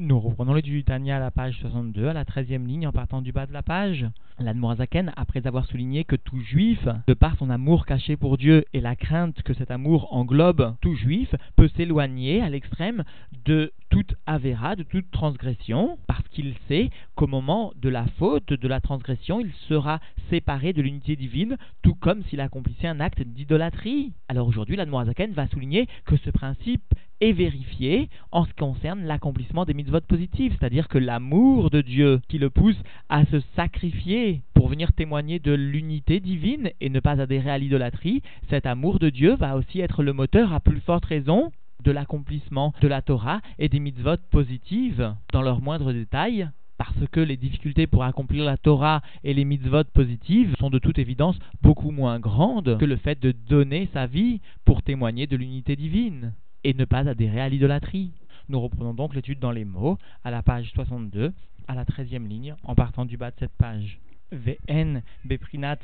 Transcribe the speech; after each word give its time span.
Nous 0.00 0.18
reprenons 0.18 0.54
l'étude 0.54 0.72
du 0.72 0.82
Tania 0.82 1.18
à 1.18 1.20
la 1.20 1.30
page 1.30 1.56
62, 1.60 2.08
à 2.08 2.12
la 2.12 2.24
13e 2.24 2.66
ligne 2.66 2.88
en 2.88 2.90
partant 2.90 3.22
du 3.22 3.30
bas 3.30 3.46
de 3.46 3.52
la 3.52 3.62
page. 3.62 4.04
L'Admorazaken, 4.40 5.12
après 5.14 5.46
avoir 5.46 5.66
souligné 5.66 6.02
que 6.02 6.16
tout 6.16 6.40
juif, 6.40 6.88
de 7.06 7.14
par 7.14 7.36
son 7.36 7.48
amour 7.48 7.86
caché 7.86 8.16
pour 8.16 8.36
Dieu 8.36 8.64
et 8.72 8.80
la 8.80 8.96
crainte 8.96 9.40
que 9.42 9.54
cet 9.54 9.70
amour 9.70 10.12
englobe 10.12 10.74
tout 10.80 10.96
juif, 10.96 11.32
peut 11.54 11.68
s'éloigner 11.76 12.42
à 12.42 12.50
l'extrême 12.50 13.04
de 13.44 13.72
toute 13.88 14.16
avéra, 14.26 14.74
de 14.74 14.82
toute 14.82 15.08
transgression, 15.12 15.96
parce 16.08 16.26
qu'il 16.30 16.54
sait 16.66 16.90
qu'au 17.14 17.28
moment 17.28 17.72
de 17.80 17.88
la 17.88 18.06
faute, 18.18 18.52
de 18.52 18.66
la 18.66 18.80
transgression, 18.80 19.38
il 19.38 19.52
sera 19.68 20.00
séparé 20.28 20.72
de 20.72 20.82
l'unité 20.82 21.14
divine, 21.14 21.56
tout 21.82 21.94
comme 21.94 22.24
s'il 22.24 22.40
accomplissait 22.40 22.88
un 22.88 22.98
acte 22.98 23.22
d'idolâtrie. 23.22 24.12
Alors 24.28 24.48
aujourd'hui, 24.48 24.74
l'Admorazaken 24.74 25.34
va 25.34 25.46
souligner 25.46 25.86
que 26.04 26.16
ce 26.16 26.30
principe 26.30 26.82
est 27.20 27.32
vérifié 27.32 28.08
en 28.32 28.44
ce 28.44 28.50
qui 28.50 28.56
concerne 28.56 29.04
l'accomplissement 29.04 29.64
des 29.64 29.74
mitzvot 29.74 30.00
positives, 30.00 30.54
c'est-à-dire 30.58 30.88
que 30.88 30.98
l'amour 30.98 31.70
de 31.70 31.80
Dieu 31.80 32.20
qui 32.28 32.38
le 32.38 32.50
pousse 32.50 32.80
à 33.08 33.24
se 33.26 33.40
sacrifier 33.56 34.42
pour 34.54 34.68
venir 34.68 34.92
témoigner 34.92 35.38
de 35.38 35.52
l'unité 35.52 36.20
divine 36.20 36.70
et 36.80 36.90
ne 36.90 37.00
pas 37.00 37.20
adhérer 37.20 37.50
à 37.50 37.58
l'idolâtrie, 37.58 38.22
cet 38.50 38.66
amour 38.66 38.98
de 38.98 39.10
Dieu 39.10 39.34
va 39.34 39.56
aussi 39.56 39.80
être 39.80 40.02
le 40.02 40.12
moteur 40.12 40.52
à 40.52 40.60
plus 40.60 40.80
forte 40.80 41.04
raison 41.04 41.52
de 41.82 41.92
l'accomplissement 41.92 42.72
de 42.80 42.88
la 42.88 43.02
Torah 43.02 43.40
et 43.58 43.68
des 43.68 43.80
mitzvot 43.80 44.16
positives 44.30 45.14
dans 45.32 45.42
leurs 45.42 45.60
moindres 45.60 45.92
détails, 45.92 46.48
parce 46.78 47.06
que 47.12 47.20
les 47.20 47.36
difficultés 47.36 47.86
pour 47.86 48.04
accomplir 48.04 48.44
la 48.44 48.56
Torah 48.56 49.02
et 49.22 49.34
les 49.34 49.44
mitzvot 49.44 49.84
positives 49.92 50.54
sont 50.58 50.70
de 50.70 50.78
toute 50.78 50.98
évidence 50.98 51.38
beaucoup 51.62 51.90
moins 51.90 52.18
grandes 52.18 52.78
que 52.78 52.84
le 52.84 52.96
fait 52.96 53.20
de 53.20 53.32
donner 53.32 53.88
sa 53.92 54.06
vie 54.06 54.40
pour 54.64 54.82
témoigner 54.82 55.26
de 55.26 55.36
l'unité 55.36 55.76
divine 55.76 56.32
et 56.64 56.74
ne 56.74 56.84
pas 56.84 57.08
adhérer 57.08 57.40
à 57.40 57.48
l'idolâtrie. 57.48 58.10
Nous 58.48 58.60
reprenons 58.60 58.94
donc 58.94 59.14
l'étude 59.14 59.38
dans 59.38 59.52
les 59.52 59.64
mots 59.64 59.98
à 60.24 60.30
la 60.30 60.42
page 60.42 60.70
62, 60.74 61.32
à 61.68 61.74
la 61.74 61.84
13e 61.84 62.26
ligne, 62.26 62.54
en 62.64 62.74
partant 62.74 63.04
du 63.04 63.16
bas 63.16 63.30
de 63.30 63.36
cette 63.38 63.56
page. 63.56 63.98
VN 64.32 65.02
Beprinat 65.24 65.78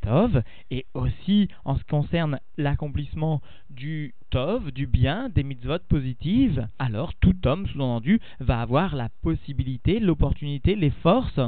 Tov 0.00 0.42
et 0.70 0.86
aussi 0.94 1.48
en 1.64 1.76
ce 1.76 1.80
qui 1.80 1.90
concerne 1.90 2.40
l'accomplissement 2.56 3.42
du 3.70 4.14
Tov, 4.30 4.70
du 4.70 4.86
bien, 4.86 5.28
des 5.28 5.42
mitzvot 5.42 5.80
positives, 5.88 6.66
alors 6.78 7.14
tout 7.14 7.46
homme, 7.46 7.66
sous-entendu, 7.66 8.20
va 8.40 8.60
avoir 8.60 8.96
la 8.96 9.10
possibilité, 9.22 10.00
l'opportunité, 10.00 10.76
les 10.76 10.90
forces 10.90 11.40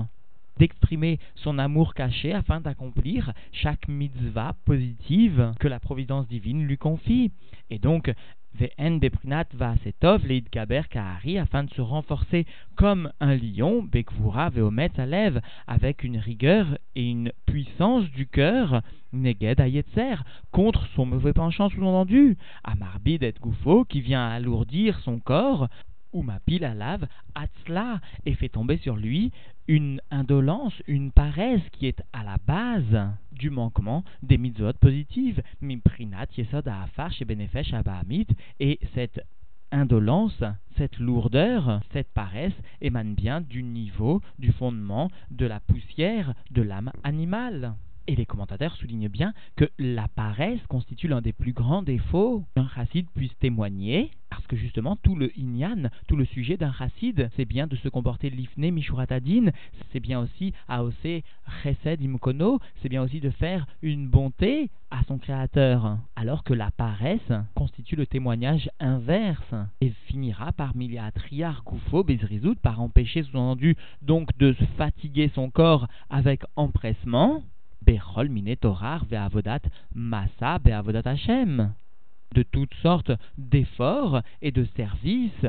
d'exprimer 0.59 1.19
son 1.35 1.59
amour 1.59 1.95
caché 1.95 2.33
afin 2.33 2.61
d'accomplir 2.61 3.33
chaque 3.53 3.89
mitzvah 3.89 4.55
positive 4.65 5.53
que 5.61 5.69
la 5.69 5.81
providence 5.81 6.27
divine 6.29 6.65
lui 6.65 6.79
confie. 6.79 7.31
Et 7.71 7.79
donc, 7.79 8.13
Ve'en 8.59 8.97
beprinat 8.99 9.49
va'asetov 9.53 10.25
leid 10.27 10.49
gaber 10.51 10.89
kahari, 10.89 11.37
afin 11.37 11.65
de 11.65 11.71
se 11.75 11.83
renforcer 11.83 12.47
comme 12.75 13.13
un 13.21 13.35
lion, 13.35 13.83
bekvura 13.83 14.49
ve'omet 14.49 14.93
lève 15.07 15.43
avec 15.67 16.05
une 16.05 16.17
rigueur 16.17 16.79
et 16.95 17.05
une 17.05 17.33
puissance 17.45 18.11
du 18.13 18.27
cœur, 18.27 18.81
neged 19.13 19.61
ayetzer, 19.61 20.23
contre 20.53 20.87
son 20.95 21.05
mauvais 21.05 21.35
penchant 21.35 21.69
sous-entendu, 21.69 22.39
amarbid 22.65 23.23
et 23.25 23.35
goufo, 23.39 23.85
qui 23.85 24.01
vient 24.01 24.27
alourdir 24.27 25.01
son 25.01 25.19
corps, 25.19 25.69
ou 26.17 26.23
ma 26.23 26.41
pile 26.41 26.65
à 26.65 26.75
lave, 26.75 27.07
atzla, 27.35 28.01
et 28.25 28.35
fait 28.35 28.49
tomber 28.49 28.79
sur 28.79 28.97
lui 28.97 29.33
une 29.69 30.01
indolence, 30.11 30.73
une 30.87 31.13
paresse 31.13 31.69
qui 31.73 31.87
est 31.87 32.03
à 32.15 32.25
la 32.25 32.39
base 32.39 33.11
du 33.33 33.51
manquement 33.51 34.03
des 34.23 34.39
mitzvot 34.39 34.73
positives, 34.81 35.43
mimprinat 35.61 36.29
yesod 36.37 36.67
afar 36.69 37.13
benefesh 37.27 37.75
abahamit, 37.75 38.29
et 38.61 38.79
cette 38.95 39.21
indolence, 39.73 40.43
cette 40.79 40.99
lourdeur, 40.99 41.81
cette 41.93 42.13
paresse 42.15 42.57
émane 42.81 43.15
bien 43.15 43.43
du 43.43 43.63
niveau, 43.63 44.23
du 44.39 44.53
fondement 44.53 45.11
de 45.31 45.45
la 45.45 45.61
poussière 45.61 46.33
de 46.51 46.63
l'âme 46.63 46.93
animale. 47.05 47.75
Et 48.09 48.15
les 48.15 48.27
commentateurs 48.27 48.77
soulignent 48.77 49.09
bien 49.09 49.35
que 49.57 49.69
la 49.79 50.07
paresse 50.07 50.65
constitue 50.69 51.09
l'un 51.09 51.21
des 51.21 51.33
plus 51.33 51.53
grands 51.53 51.83
défauts 51.83 52.45
qu'un 52.55 52.69
chassid 52.69 53.07
puisse 53.15 53.37
témoigner, 53.39 54.13
parce 54.47 54.61
que 54.61 54.65
justement 54.65 54.95
tout 54.95 55.17
le 55.17 55.37
inyan, 55.37 55.91
tout 56.07 56.15
le 56.15 56.25
sujet 56.25 56.57
d'un 56.57 56.73
chassid, 56.73 57.29
c'est 57.35 57.45
bien 57.45 57.67
de 57.67 57.75
se 57.75 57.89
comporter 57.89 58.31
l'ifne 58.31 58.71
mishuratadin, 58.71 59.51
c'est 59.91 59.99
bien 59.99 60.21
aussi 60.21 60.53
aosé 60.69 61.25
chesed 61.65 62.01
imukono, 62.01 62.61
c'est 62.81 62.89
bien 62.89 63.03
aussi 63.03 63.19
de 63.19 63.31
faire 63.31 63.67
une 63.83 64.07
bonté 64.07 64.71
à 64.93 65.03
son 65.09 65.19
créateur, 65.19 65.99
alors 66.15 66.45
que 66.45 66.55
la 66.55 66.71
paresse 66.71 67.33
constitue 67.57 67.97
le 67.97 68.07
témoignage 68.07 68.71
inverse 68.79 69.53
et 69.81 69.91
finira 70.07 70.53
par 70.53 70.77
miliatriar 70.77 71.65
goufo 71.65 72.05
bezrizout, 72.05 72.55
par 72.63 72.81
empêcher 72.81 73.25
sous-entendu 73.25 73.75
donc 74.01 74.29
de 74.39 74.53
fatiguer 74.79 75.29
son 75.35 75.51
corps 75.51 75.89
avec 76.09 76.43
empressement, 76.55 77.43
Bechol 77.83 78.29
minetorar 78.29 79.07
ve'avodat 79.07 79.63
massa 79.93 80.61
be'avodat 80.61 81.03
Hashem. 81.05 81.73
De 82.35 82.43
toutes 82.43 82.75
sortes 82.83 83.13
d'efforts 83.39 84.23
et 84.43 84.53
de 84.53 84.65
services 84.77 85.47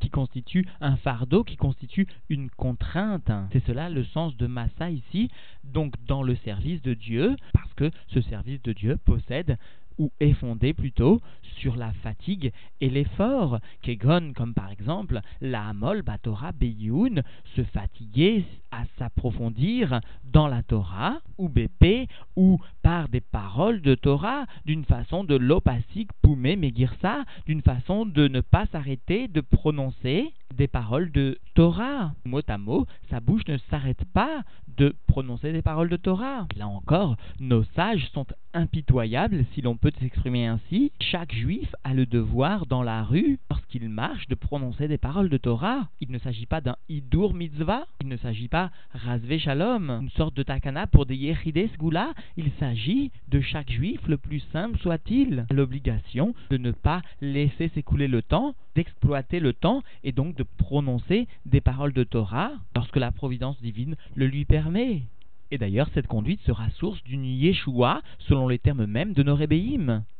qui 0.00 0.10
constituent 0.10 0.66
un 0.80 0.96
fardeau, 0.96 1.44
qui 1.44 1.56
constituent 1.56 2.08
une 2.28 2.50
contrainte. 2.50 3.30
C'est 3.52 3.64
cela 3.66 3.90
le 3.90 4.04
sens 4.04 4.36
de 4.36 4.46
massa 4.46 4.90
ici, 4.90 5.30
donc 5.62 5.94
dans 6.06 6.22
le 6.22 6.34
service 6.36 6.82
de 6.82 6.94
Dieu, 6.94 7.36
parce 7.52 7.72
que 7.74 7.90
ce 8.08 8.20
service 8.22 8.62
de 8.62 8.72
Dieu 8.72 8.96
possède 8.96 9.58
ou 10.00 10.10
est 10.18 10.32
fondé 10.32 10.72
plutôt 10.72 11.20
sur 11.58 11.76
la 11.76 11.92
fatigue 11.92 12.52
et 12.80 12.88
l'effort, 12.88 13.60
kegon 13.82 14.32
comme 14.34 14.54
par 14.54 14.70
exemple 14.70 15.20
la 15.42 15.68
Amol 15.68 16.00
Batora 16.00 16.52
Beyoun, 16.52 17.22
se 17.54 17.62
fatiguer 17.64 18.46
à 18.70 18.84
s'approfondir 18.98 20.00
dans 20.24 20.48
la 20.48 20.62
Torah, 20.62 21.20
ou 21.36 21.50
BP, 21.50 22.08
ou 22.34 22.58
par 22.82 23.10
des 23.10 23.20
paroles 23.20 23.82
de 23.82 23.94
Torah, 23.94 24.46
d'une 24.64 24.86
façon 24.86 25.22
de 25.22 25.34
l'opasique 25.34 26.12
poumé 26.22 26.56
megirsa, 26.56 27.24
d'une 27.44 27.60
façon 27.60 28.06
de 28.06 28.26
ne 28.26 28.40
pas 28.40 28.64
s'arrêter 28.72 29.28
de 29.28 29.42
prononcer 29.42 30.32
des 30.54 30.68
paroles 30.68 31.10
de 31.12 31.38
Torah. 31.54 32.12
Mot 32.24 32.42
à 32.48 32.58
mot, 32.58 32.86
sa 33.10 33.20
bouche 33.20 33.46
ne 33.48 33.58
s'arrête 33.70 34.04
pas 34.12 34.42
de 34.76 34.94
prononcer 35.06 35.52
des 35.52 35.62
paroles 35.62 35.88
de 35.88 35.96
Torah. 35.96 36.46
Là 36.56 36.68
encore, 36.68 37.16
nos 37.38 37.64
sages 37.76 38.08
sont 38.12 38.26
impitoyables, 38.54 39.44
si 39.52 39.60
l'on 39.60 39.76
peut 39.76 39.92
s'exprimer 40.00 40.46
ainsi. 40.46 40.92
Chaque 41.00 41.34
juif 41.34 41.74
a 41.84 41.94
le 41.94 42.06
devoir 42.06 42.66
dans 42.66 42.82
la 42.82 43.02
rue, 43.02 43.38
lorsqu'il 43.50 43.88
marche, 43.88 44.26
de 44.28 44.34
prononcer 44.34 44.88
des 44.88 44.98
paroles 44.98 45.28
de 45.28 45.36
Torah. 45.36 45.88
Il 46.00 46.10
ne 46.10 46.18
s'agit 46.18 46.46
pas 46.46 46.60
d'un 46.60 46.76
idur 46.88 47.34
mitzvah, 47.34 47.86
il 48.00 48.08
ne 48.08 48.16
s'agit 48.16 48.48
pas 48.48 48.70
razve 48.92 49.38
shalom, 49.38 49.90
une 49.90 50.10
sorte 50.10 50.34
de 50.34 50.42
takana 50.42 50.86
pour 50.86 51.06
des 51.06 51.16
yechides 51.16 51.76
goula. 51.78 52.12
Il 52.36 52.50
s'agit 52.58 53.10
de 53.28 53.40
chaque 53.40 53.70
juif, 53.70 54.00
le 54.06 54.16
plus 54.16 54.40
simple 54.52 54.78
soit-il, 54.78 55.46
l'obligation 55.50 56.34
de 56.50 56.56
ne 56.56 56.72
pas 56.72 57.02
laisser 57.20 57.68
s'écouler 57.68 58.08
le 58.08 58.22
temps, 58.22 58.54
d'exploiter 58.74 59.40
le 59.40 59.52
temps 59.52 59.82
et 60.04 60.12
donc 60.12 60.36
de 60.40 60.46
prononcer 60.56 61.28
des 61.44 61.60
paroles 61.60 61.92
de 61.92 62.02
Torah 62.02 62.52
lorsque 62.74 62.96
la 62.96 63.12
providence 63.12 63.60
divine 63.60 63.96
le 64.14 64.26
lui 64.26 64.46
permet. 64.46 65.02
Et 65.50 65.58
d'ailleurs, 65.58 65.90
cette 65.92 66.06
conduite 66.06 66.40
sera 66.46 66.70
source 66.70 67.02
d'une 67.04 67.26
Yeshua, 67.26 68.00
selon 68.20 68.48
les 68.48 68.58
termes 68.58 68.86
mêmes 68.86 69.12
de 69.12 69.22
nos. 69.22 69.36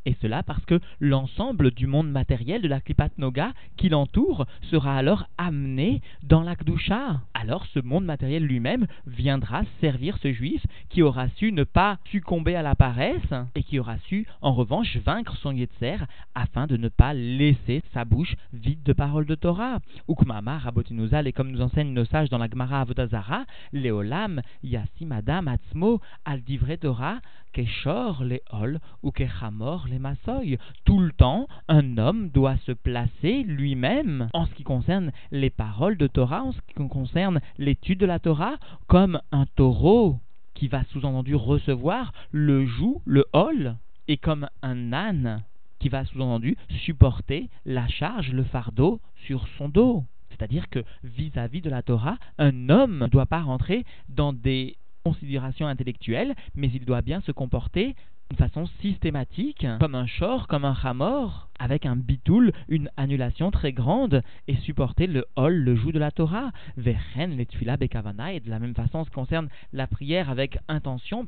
Et 0.07 0.17
cela 0.23 0.43
parce 0.43 0.65
que 0.65 0.81
l'ensemble 0.99 1.73
du 1.73 1.87
monde 1.87 2.11
matériel 2.11 2.63
de 2.63 2.69
la 2.69 2.81
Klipat 2.81 3.11
Noga 3.19 3.53
qui 3.77 3.91
l'entoure 3.91 4.47
sera 4.71 4.97
alors 4.97 5.27
amené 5.37 6.01
dans 6.23 6.43
la 6.43 6.57
Kdusha. 6.57 7.21
Alors 7.35 7.67
ce 7.67 7.81
monde 7.81 8.07
matériel 8.07 8.45
lui-même 8.45 8.87
viendra 9.07 9.63
servir 9.81 10.17
ce 10.23 10.33
juif 10.33 10.65
qui 10.89 11.03
aura 11.03 11.29
su 11.37 11.53
ne 11.53 11.65
pas 11.65 11.99
succomber 12.11 12.55
à 12.55 12.63
la 12.63 12.75
paresse 12.75 13.35
et 13.55 13.63
qui 13.63 13.79
aura 13.79 13.99
su 13.99 14.27
en 14.41 14.53
revanche 14.53 14.97
vaincre 14.97 15.37
son 15.37 15.53
Yetzer 15.53 15.99
afin 16.35 16.67
de 16.67 16.79
ne 16.79 16.89
pas 16.89 17.13
laisser 17.13 17.83
sa 17.93 18.07
bouche 18.07 18.37
vide 18.55 18.83
de 18.83 18.93
paroles 18.95 19.27
de 19.27 19.35
Torah. 19.35 19.81
Ukmama 20.09 20.59
Rabotinuzal 20.59 21.27
et 21.27 21.33
comme 21.33 21.51
nous 21.51 21.61
enseignent 21.61 21.93
nos 21.93 22.07
sages 22.07 22.31
dans 22.31 22.39
la 22.39 22.49
Gemara 22.49 22.81
Avodazara, 22.81 23.45
Leolam 23.73 24.41
Yassim 24.63 25.13
Adam 25.13 25.47
Atzmo 25.47 26.01
al 26.25 26.41
Divre 26.41 26.79
Torah 26.79 27.21
Keshor 27.53 28.25
les 28.25 28.43
hol 28.53 28.81
ou 29.03 29.11
Kechamor 29.11 29.87
les 29.89 29.99
masoy. 29.99 30.59
Tout 30.85 30.99
le 30.99 31.13
temps, 31.13 31.49
un 31.69 31.99
homme 31.99 32.29
doit 32.31 32.57
se 32.59 32.73
placer 32.73 33.43
lui-même 33.43 34.29
en 34.33 34.47
ce 34.47 34.55
qui 34.55 34.63
concerne 34.63 35.13
les 35.31 35.51
paroles 35.51 35.97
de 35.97 36.07
Torah, 36.07 36.43
en 36.43 36.53
ce 36.53 36.61
qui 36.69 36.75
concerne 36.89 37.41
l'étude 37.59 38.01
de 38.01 38.07
la 38.07 38.19
Torah, 38.19 38.57
comme 38.87 39.21
un 39.33 39.47
taureau 39.57 40.19
qui 40.55 40.69
va 40.69 40.85
sous-entendu 40.85 41.35
recevoir 41.35 42.13
le 42.33 42.67
joug, 42.67 43.01
le 43.05 43.25
hol, 43.33 43.77
et 44.09 44.17
comme 44.17 44.49
un 44.63 44.93
âne 44.93 45.43
qui 45.79 45.89
va 45.89 46.05
sous-entendu 46.05 46.57
supporter 46.85 47.49
la 47.65 47.89
charge, 47.89 48.33
le 48.33 48.45
fardeau 48.45 49.01
sur 49.27 49.49
son 49.57 49.69
dos. 49.69 50.05
C'est-à-dire 50.31 50.69
que 50.69 50.85
vis-à-vis 51.03 51.61
-vis 51.61 51.65
de 51.65 51.71
la 51.71 51.83
Torah, 51.83 52.19
un 52.39 52.69
homme 52.69 52.99
ne 52.99 53.07
doit 53.07 53.27
pas 53.27 53.43
rentrer 53.43 53.85
dans 54.09 54.33
des 54.33 54.77
considération 55.05 55.67
intellectuelle, 55.67 56.35
mais 56.55 56.71
il 56.73 56.85
doit 56.85 57.03
bien 57.03 57.21
se 57.21 57.33
comporter 57.33 57.95
d'une 58.31 58.39
façon 58.39 58.67
systématique, 58.81 59.67
comme 59.81 59.97
un 59.97 60.07
shor, 60.07 60.47
comme 60.47 60.65
un 60.65 60.77
hamor, 60.85 61.49
avec 61.59 61.85
un 61.85 61.97
bitoul, 61.97 62.53
une 62.69 62.89
annulation 62.97 63.51
très 63.51 63.73
grande, 63.73 64.23
et 64.47 64.57
supporter 64.57 65.09
le 65.09 65.27
hol, 65.35 65.55
le 65.55 65.75
joug 65.75 65.93
de 65.93 65.99
la 65.99 66.13
Torah, 66.13 66.53
verhen, 66.77 67.37
les 67.37 67.47
bekavana, 67.77 68.33
et 68.33 68.41
de 68.41 68.49
la 68.49 68.61
même 68.61 68.75
façon, 68.75 69.05
ce 69.05 69.11
concerne 69.11 69.49
la 69.73 69.89
prière 69.89 70.31
avec 70.31 70.59
intention, 70.69 71.27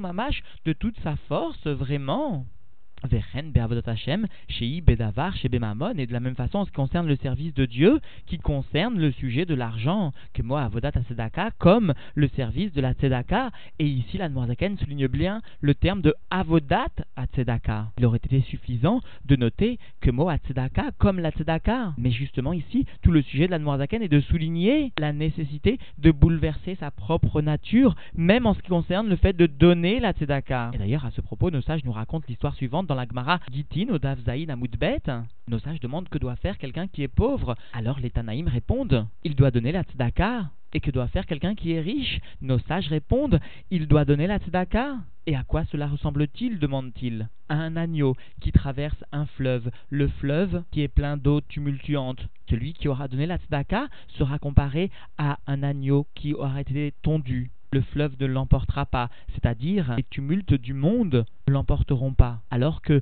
mamash, 0.00 0.42
de 0.64 0.72
toute 0.72 0.98
sa 1.00 1.16
force, 1.16 1.66
vraiment. 1.66 2.46
Et 3.04 3.08
de 6.06 6.12
la 6.12 6.20
même 6.20 6.36
façon 6.36 6.58
en 6.58 6.64
ce 6.64 6.70
qui 6.70 6.76
concerne 6.76 7.06
le 7.06 7.16
service 7.16 7.54
de 7.54 7.66
Dieu, 7.66 8.00
qui 8.26 8.38
concerne 8.38 8.98
le 8.98 9.12
sujet 9.12 9.44
de 9.44 9.54
l'argent, 9.54 10.12
que 10.34 10.42
moi 10.42 10.62
Avodat 10.62 10.92
Tzedaka, 10.92 11.50
comme 11.58 11.94
le 12.14 12.28
service 12.28 12.72
de 12.72 12.80
la 12.80 12.92
Tzedaka, 12.92 13.50
et 13.78 13.86
ici 13.86 14.18
la 14.18 14.28
Noirzaken 14.28 14.78
souligne 14.78 15.08
bien 15.08 15.42
le 15.60 15.74
terme 15.74 16.00
de 16.00 16.14
Avodat 16.30 16.86
Tzedaka. 17.34 17.88
Il 17.98 18.06
aurait 18.06 18.20
été 18.22 18.40
suffisant 18.42 19.00
de 19.24 19.36
noter 19.36 19.78
que 20.00 20.10
moi 20.10 20.36
Tzedaka, 20.36 20.90
comme 20.98 21.18
la 21.18 21.30
Tzedaka, 21.30 21.94
mais 21.98 22.10
justement 22.10 22.52
ici, 22.52 22.86
tout 23.02 23.10
le 23.10 23.22
sujet 23.22 23.46
de 23.46 23.52
la 23.52 23.58
Noirzaken 23.58 24.02
est 24.02 24.08
de 24.08 24.20
souligner 24.20 24.92
la 24.98 25.12
nécessité 25.12 25.78
de 25.98 26.10
bouleverser 26.10 26.76
sa 26.76 26.90
propre 26.90 27.42
nature, 27.42 27.94
même 28.14 28.46
en 28.46 28.54
ce 28.54 28.60
qui 28.60 28.68
concerne 28.68 29.08
le 29.08 29.16
fait 29.16 29.36
de 29.36 29.46
donner 29.46 30.00
la 30.00 30.12
Tzedaka. 30.12 30.70
Et 30.74 30.78
d'ailleurs, 30.78 31.04
à 31.04 31.10
ce 31.10 31.20
propos, 31.20 31.50
nos 31.50 31.62
sages 31.62 31.84
nous 31.84 31.92
racontent 31.92 32.26
l'histoire 32.28 32.54
suivante 32.54 32.86
dans 32.92 32.96
la 32.96 33.06
Gemara 33.06 33.40
Gitin 33.50 33.88
au 33.88 33.98
Davzaïn 33.98 34.50
Amoudbet, 34.50 35.00
nos 35.48 35.58
sages 35.60 35.80
demandent 35.80 36.10
que 36.10 36.18
doit 36.18 36.36
faire 36.36 36.58
quelqu'un 36.58 36.88
qui 36.88 37.02
est 37.02 37.08
pauvre. 37.08 37.56
Alors 37.72 37.98
les 37.98 38.10
Tanaïm 38.10 38.48
répondent 38.48 39.06
il 39.24 39.34
doit 39.34 39.50
donner 39.50 39.72
la 39.72 39.82
tzedaka. 39.82 40.50
Et 40.74 40.80
que 40.80 40.90
doit 40.90 41.08
faire 41.08 41.24
quelqu'un 41.24 41.54
qui 41.54 41.72
est 41.72 41.80
riche? 41.80 42.20
Nos 42.42 42.58
sages 42.58 42.88
répondent 42.88 43.40
il 43.70 43.86
doit 43.88 44.04
donner 44.04 44.26
la 44.26 44.38
tzedaka. 44.38 44.96
Et 45.26 45.34
à 45.34 45.42
quoi 45.42 45.64
cela 45.72 45.86
ressemble-t-il? 45.86 46.58
demande-t-il. 46.58 47.30
À 47.48 47.54
un 47.54 47.76
agneau 47.76 48.14
qui 48.42 48.52
traverse 48.52 49.02
un 49.10 49.24
fleuve, 49.24 49.70
le 49.88 50.08
fleuve 50.08 50.62
qui 50.70 50.82
est 50.82 50.88
plein 50.88 51.16
d'eau 51.16 51.40
tumultuante. 51.40 52.28
Celui 52.50 52.74
qui 52.74 52.88
aura 52.88 53.08
donné 53.08 53.24
la 53.24 53.38
tzedaka 53.38 53.88
sera 54.18 54.38
comparé 54.38 54.90
à 55.16 55.38
un 55.46 55.62
agneau 55.62 56.06
qui 56.14 56.34
aura 56.34 56.60
été 56.60 56.92
tondu 57.00 57.50
le 57.72 57.80
fleuve 57.80 58.14
ne 58.20 58.26
l'emportera 58.26 58.86
pas, 58.86 59.08
c'est-à-dire 59.32 59.94
les 59.96 60.02
tumultes 60.04 60.54
du 60.54 60.74
monde 60.74 61.24
ne 61.48 61.52
l'emporteront 61.52 62.12
pas, 62.12 62.40
alors 62.50 62.82
que 62.82 63.00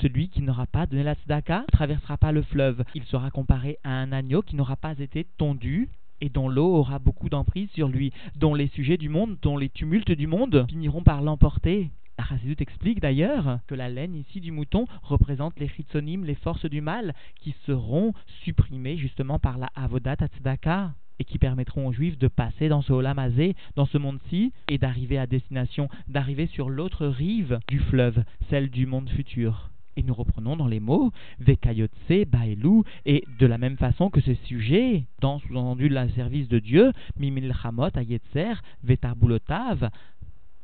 celui 0.00 0.28
qui 0.28 0.42
n'aura 0.42 0.66
pas 0.66 0.86
donné 0.86 1.02
la 1.02 1.14
tzedaka 1.14 1.60
ne 1.60 1.72
traversera 1.72 2.18
pas 2.18 2.32
le 2.32 2.42
fleuve. 2.42 2.84
Il 2.94 3.04
sera 3.04 3.30
comparé 3.30 3.78
à 3.84 3.90
un 3.90 4.12
agneau 4.12 4.42
qui 4.42 4.56
n'aura 4.56 4.76
pas 4.76 4.98
été 4.98 5.24
tondu 5.38 5.88
et 6.20 6.28
dont 6.28 6.48
l'eau 6.48 6.74
aura 6.74 6.98
beaucoup 6.98 7.28
d'emprise 7.28 7.70
sur 7.70 7.88
lui, 7.88 8.12
dont 8.34 8.54
les 8.54 8.68
sujets 8.68 8.96
du 8.96 9.08
monde, 9.08 9.38
dont 9.40 9.56
les 9.56 9.68
tumultes 9.68 10.10
du 10.10 10.26
monde 10.26 10.66
finiront 10.68 11.02
par 11.02 11.22
l'emporter. 11.22 11.90
Chassidut 12.28 12.56
explique 12.58 13.00
d'ailleurs 13.00 13.60
que 13.68 13.76
la 13.76 13.88
laine 13.88 14.16
ici 14.16 14.40
du 14.40 14.50
mouton 14.50 14.86
représente 15.02 15.58
les 15.60 15.68
chitsonimes, 15.68 16.24
les 16.24 16.34
forces 16.34 16.66
du 16.66 16.80
mal, 16.80 17.14
qui 17.36 17.54
seront 17.64 18.12
supprimées 18.42 18.96
justement 18.96 19.38
par 19.38 19.56
la 19.56 19.70
avodat 19.76 20.16
tzedaka 20.16 20.92
et 21.18 21.24
qui 21.24 21.38
permettront 21.38 21.86
aux 21.86 21.92
Juifs 21.92 22.18
de 22.18 22.28
passer 22.28 22.68
dans 22.68 22.82
ce 22.82 22.92
dans 23.76 23.86
ce 23.86 23.98
monde-ci, 23.98 24.52
et 24.68 24.78
d'arriver 24.78 25.18
à 25.18 25.26
destination, 25.26 25.88
d'arriver 26.08 26.46
sur 26.46 26.68
l'autre 26.68 27.06
rive 27.06 27.60
du 27.68 27.78
fleuve, 27.78 28.24
celle 28.50 28.70
du 28.70 28.86
monde 28.86 29.08
futur. 29.10 29.70
Et 29.96 30.02
nous 30.02 30.14
reprenons 30.14 30.56
dans 30.56 30.68
les 30.68 30.80
mots 30.80 31.12
Vekayotse, 31.40 32.26
Baelou, 32.28 32.84
et 33.04 33.24
de 33.38 33.46
la 33.46 33.58
même 33.58 33.76
façon 33.76 34.10
que 34.10 34.20
ce 34.20 34.34
sujet, 34.34 35.04
dans 35.20 35.40
sous-entendu 35.40 35.88
le 35.88 36.08
service 36.10 36.48
de 36.48 36.60
Dieu, 36.60 36.92
Mimil 37.18 37.52
Hamot, 37.64 37.90
Ayetzer, 37.96 38.54
Vetarbulotav, 38.84 39.90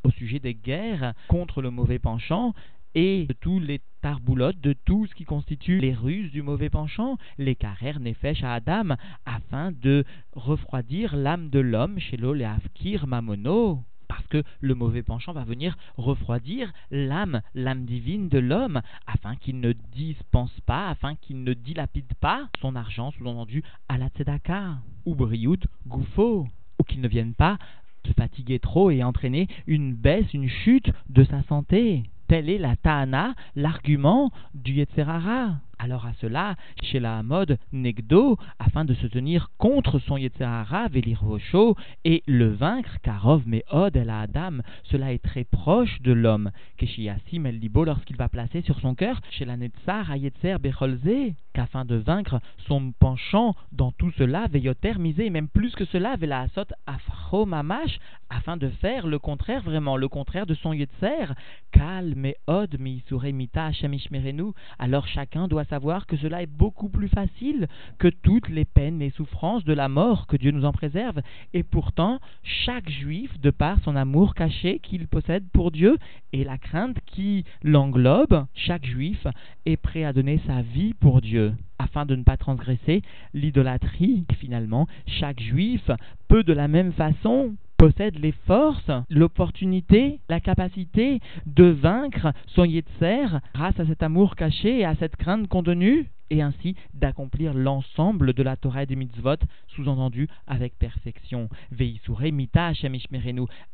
au 0.04 0.10
sujet 0.10 0.38
des 0.38 0.54
guerres 0.54 1.14
contre 1.28 1.62
le 1.62 1.70
mauvais 1.70 1.98
penchant, 1.98 2.54
et 2.94 3.26
de 3.26 3.32
tous 3.34 3.58
les 3.58 3.80
tarboulottes, 4.02 4.60
de 4.60 4.74
tout 4.84 5.06
ce 5.06 5.14
qui 5.14 5.24
constitue 5.24 5.78
les 5.78 5.94
ruses 5.94 6.30
du 6.30 6.42
mauvais 6.42 6.70
penchant, 6.70 7.18
les 7.38 7.54
carrères 7.54 8.00
nefesh 8.00 8.42
à 8.44 8.54
Adam, 8.54 8.96
afin 9.26 9.72
de 9.72 10.04
refroidir 10.32 11.16
l'âme 11.16 11.48
de 11.50 11.58
l'homme 11.58 11.98
chez 11.98 12.16
l'oléafkir 12.16 13.06
mamono. 13.06 13.82
Parce 14.06 14.26
que 14.26 14.42
le 14.60 14.74
mauvais 14.74 15.02
penchant 15.02 15.32
va 15.32 15.44
venir 15.44 15.76
refroidir 15.96 16.72
l'âme, 16.90 17.40
l'âme 17.54 17.84
divine 17.84 18.28
de 18.28 18.38
l'homme, 18.38 18.80
afin 19.06 19.34
qu'il 19.36 19.60
ne 19.60 19.72
dispense 19.72 20.60
pas, 20.66 20.88
afin 20.88 21.14
qu'il 21.16 21.42
ne 21.42 21.54
dilapide 21.54 22.12
pas 22.20 22.48
son 22.60 22.76
argent, 22.76 23.10
sous-entendu, 23.12 23.62
à 23.88 23.98
la 23.98 24.08
tzedaka, 24.08 24.76
ou 25.06 25.14
briout, 25.14 25.60
goufo, 25.86 26.46
ou 26.78 26.82
qu'il 26.84 27.00
ne 27.00 27.08
vienne 27.08 27.34
pas 27.34 27.58
se 28.06 28.12
fatiguer 28.12 28.58
trop 28.58 28.90
et 28.90 29.02
entraîner 29.02 29.48
une 29.66 29.94
baisse, 29.94 30.32
une 30.34 30.48
chute 30.48 30.92
de 31.08 31.24
sa 31.24 31.42
santé. 31.44 32.04
Telle 32.28 32.48
est 32.48 32.58
la 32.58 32.76
ta'ana, 32.76 33.34
l'argument 33.54 34.30
du 34.54 34.72
Yetzerara. 34.74 35.56
Alors 35.78 36.06
à 36.06 36.12
cela, 36.20 36.56
chez 36.82 37.00
la 37.00 37.22
mode 37.22 37.58
Negdo, 37.72 38.36
afin 38.58 38.84
de 38.84 38.94
se 38.94 39.06
tenir 39.06 39.50
contre 39.58 39.98
son 39.98 40.16
Yetzerara, 40.16 40.88
Velirvosho, 40.88 41.76
et 42.04 42.22
le 42.26 42.52
vaincre, 42.52 42.98
Karov 43.02 43.42
Meod 43.46 43.96
el 43.96 44.10
Adam, 44.10 44.58
cela 44.84 45.12
est 45.12 45.22
très 45.22 45.44
proche 45.44 46.00
de 46.02 46.12
l'homme. 46.12 46.50
Keshiyasim 46.76 47.46
el 47.46 47.58
Libo, 47.58 47.84
lorsqu'il 47.84 48.16
va 48.16 48.28
placer 48.28 48.62
sur 48.62 48.80
son 48.80 48.94
cœur, 48.94 49.20
chez 49.30 49.44
la 49.44 49.56
Netzar 49.56 50.10
Ayetzer 50.10 50.58
Becholze, 50.60 51.34
qu'afin 51.52 51.84
de 51.84 51.96
vaincre 51.96 52.40
son 52.66 52.92
penchant 52.92 53.54
dans 53.72 53.92
tout 53.92 54.10
cela, 54.12 54.46
Veyoter 54.48 54.98
misé, 54.98 55.30
même 55.30 55.48
plus 55.48 55.74
que 55.74 55.84
cela, 55.86 56.16
Vela 56.16 56.42
Asot 56.42 56.72
Afro 56.86 57.46
Mamash, 57.46 57.98
afin 58.30 58.56
de 58.56 58.68
faire 58.68 59.06
le 59.06 59.18
contraire, 59.18 59.62
vraiment 59.62 59.96
le 59.96 60.08
contraire 60.08 60.46
de 60.46 60.54
son 60.54 60.72
Yetzer, 60.72 61.32
Kal 61.72 62.14
Meod 62.14 62.78
Miisure 62.78 63.32
Mita 63.32 63.66
Hashemishmerenu, 63.66 64.52
alors 64.78 65.06
chacun 65.06 65.48
doit 65.48 65.63
savoir 65.64 66.06
que 66.06 66.16
cela 66.16 66.42
est 66.42 66.46
beaucoup 66.46 66.88
plus 66.88 67.08
facile 67.08 67.68
que 67.98 68.08
toutes 68.08 68.48
les 68.48 68.64
peines 68.64 69.02
et 69.02 69.10
souffrances 69.10 69.64
de 69.64 69.72
la 69.72 69.88
mort, 69.88 70.26
que 70.26 70.36
Dieu 70.36 70.50
nous 70.50 70.64
en 70.64 70.72
préserve. 70.72 71.20
Et 71.52 71.62
pourtant, 71.62 72.20
chaque 72.42 72.88
juif, 72.88 73.40
de 73.40 73.50
par 73.50 73.80
son 73.80 73.96
amour 73.96 74.34
caché 74.34 74.78
qu'il 74.80 75.08
possède 75.08 75.44
pour 75.52 75.70
Dieu 75.70 75.98
et 76.32 76.44
la 76.44 76.58
crainte 76.58 76.98
qui 77.06 77.44
l'englobe, 77.62 78.46
chaque 78.54 78.86
juif 78.86 79.26
est 79.66 79.76
prêt 79.76 80.04
à 80.04 80.12
donner 80.12 80.40
sa 80.46 80.62
vie 80.62 80.94
pour 80.94 81.20
Dieu 81.20 81.54
afin 81.78 82.06
de 82.06 82.16
ne 82.16 82.22
pas 82.22 82.36
transgresser 82.36 83.02
l'idolâtrie. 83.32 84.24
Finalement, 84.38 84.86
chaque 85.06 85.40
juif 85.40 85.90
peut 86.28 86.44
de 86.44 86.52
la 86.52 86.68
même 86.68 86.92
façon 86.92 87.54
possède 87.76 88.18
les 88.18 88.32
forces, 88.46 88.90
l'opportunité, 89.10 90.20
la 90.28 90.40
capacité 90.40 91.20
de 91.46 91.64
vaincre 91.64 92.32
son 92.46 92.64
Yetzer 92.64 93.26
grâce 93.54 93.78
à 93.78 93.86
cet 93.86 94.02
amour 94.02 94.36
caché 94.36 94.80
et 94.80 94.84
à 94.84 94.94
cette 94.94 95.16
crainte 95.16 95.48
contenue 95.48 96.10
et 96.30 96.42
ainsi 96.42 96.74
d'accomplir 96.94 97.54
l'ensemble 97.54 98.32
de 98.32 98.42
la 98.42 98.56
Torah 98.56 98.82
et 98.82 98.86
des 98.86 98.96
mitzvot, 98.96 99.36
sous-entendu 99.68 100.28
avec 100.46 100.78
perfection. 100.78 101.48
Veisure 101.70 102.32
mita 102.32 102.72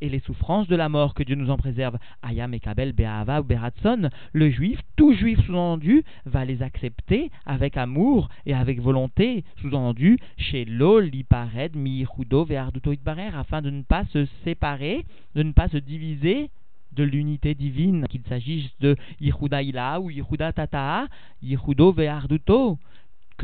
et 0.00 0.08
les 0.08 0.20
souffrances 0.20 0.68
de 0.68 0.76
la 0.76 0.88
mort 0.88 1.14
que 1.14 1.22
Dieu 1.22 1.36
nous 1.36 1.50
en 1.50 1.56
préserve, 1.56 1.98
ayam 2.22 2.54
et 2.54 2.60
kabel 2.60 2.92
beratson, 2.92 4.10
le 4.32 4.50
juif, 4.50 4.80
tout 4.96 5.12
juif 5.14 5.38
sous-entendu, 5.46 6.02
va 6.26 6.44
les 6.44 6.62
accepter 6.62 7.30
avec 7.46 7.76
amour 7.76 8.28
et 8.46 8.54
avec 8.54 8.80
volonté, 8.80 9.44
sous-entendu, 9.60 10.18
chez 10.36 10.64
l'ol 10.64 11.04
lipared 11.04 11.76
mi 11.76 12.04
ve'arduto 12.04 12.92
itbarer, 12.92 13.30
afin 13.34 13.62
de 13.62 13.70
ne 13.70 13.82
pas 13.82 14.04
se 14.06 14.26
séparer, 14.44 15.04
de 15.34 15.42
ne 15.42 15.52
pas 15.52 15.68
se 15.68 15.76
diviser 15.76 16.50
de 16.92 17.04
l'unité 17.04 17.54
divine, 17.54 18.06
qu'il 18.08 18.22
s'agisse 18.28 18.70
de 18.80 18.96
Yehuda 19.20 19.62
Ila 19.62 20.00
ou 20.00 20.10
Yehuda 20.10 20.52
Tata'a, 20.52 21.06
Yehudo 21.42 21.92
Ve'arduto, 21.92 22.78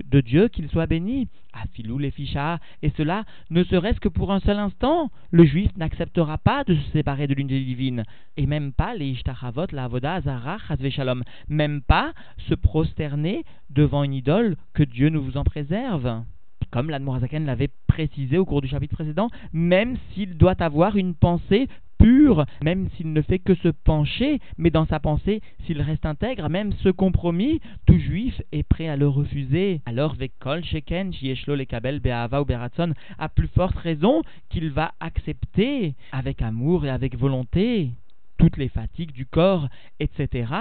de 0.05 0.21
Dieu 0.21 0.49
qu'il 0.49 0.69
soit 0.69 0.87
béni, 0.87 1.29
Afilou 1.53 1.99
les 1.99 2.11
ficha, 2.11 2.59
et 2.83 2.91
cela 2.97 3.25
ne 3.51 3.65
serait-ce 3.65 4.01
que 4.01 4.09
pour 4.09 4.33
un 4.33 4.41
seul 4.41 4.59
instant. 4.59 5.11
Le 5.31 5.45
juif 5.45 5.71
n'acceptera 5.77 6.39
pas 6.39 6.65
de 6.65 6.75
se 6.75 6.91
séparer 6.91 7.27
de 7.27 7.35
l'unité 7.35 7.61
divine, 7.61 8.05
et 8.37 8.47
même 8.47 8.73
pas 8.73 8.95
les 8.95 9.07
Ishtachavot, 9.09 9.67
la 9.73 9.85
Avoda, 9.85 10.15
Azara, 10.15 10.59
Shalom, 10.91 11.23
même 11.49 11.81
pas 11.83 12.13
se 12.49 12.55
prosterner 12.55 13.45
devant 13.71 14.05
une 14.05 14.15
idole, 14.15 14.57
que 14.75 14.83
Dieu 14.83 15.09
nous 15.09 15.23
vous 15.23 15.37
en 15.37 15.45
préserve. 15.45 16.23
Comme 16.71 16.91
l'Admorazaken 16.91 17.47
l'avait 17.47 17.71
précisé 17.87 18.39
au 18.39 18.45
cours 18.45 18.61
du 18.61 18.69
chapitre 18.69 18.97
précédent, 18.97 19.31
même 19.53 19.97
s'il 20.13 20.37
doit 20.37 20.61
avoir 20.63 20.97
une 20.97 21.15
pensée 21.15 21.69
pur, 21.99 22.45
même 22.63 22.89
s'il 22.97 23.13
ne 23.13 23.23
fait 23.23 23.39
que 23.39 23.55
se 23.55 23.69
pencher, 23.69 24.41
mais 24.59 24.71
dans 24.71 24.87
sa 24.87 25.01
pensée, 25.01 25.41
s'il 25.65 25.81
reste 25.81 26.07
intègre, 26.07 26.49
même 26.49 26.73
ce 26.83 26.89
compromis, 26.89 27.61
tout 27.87 27.99
juif 27.99 28.41
est 28.53 28.63
prêt 28.63 28.89
à 28.89 28.97
le 28.97 29.09
refuser. 29.09 29.81
Alors, 29.87 30.15
Vekol, 30.15 30.65
Sheken, 30.65 31.13
Shieshlo, 31.13 31.55
Lekabel, 31.55 32.01
Be'ava 32.01 32.43
ou 32.43 32.45
Beratson, 32.45 32.93
a 33.19 33.29
plus 33.29 33.49
forte 33.49 33.77
raison 33.77 34.23
qu'il 34.51 34.71
va 34.71 34.93
accepter 35.01 35.95
avec 36.13 36.43
amour 36.43 36.85
et 36.87 36.91
avec 36.91 37.17
volonté 37.17 37.91
toutes 38.39 38.57
les 38.57 38.69
fatigues 38.69 39.13
du 39.13 39.27
corps, 39.27 39.69
etc., 39.99 40.53